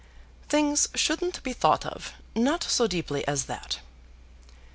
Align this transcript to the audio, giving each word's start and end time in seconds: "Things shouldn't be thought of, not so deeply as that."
"Things 0.49 0.87
shouldn't 0.95 1.43
be 1.43 1.53
thought 1.53 1.85
of, 1.85 2.13
not 2.35 2.63
so 2.63 2.87
deeply 2.87 3.23
as 3.27 3.45
that." 3.45 3.81